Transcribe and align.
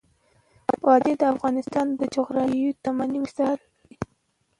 وادي 0.85 1.13
د 1.21 1.23
افغانستان 1.33 1.87
د 1.99 2.01
جغرافیوي 2.13 2.71
تنوع 2.83 3.21
مثال 3.25 3.57
دی. 3.63 3.71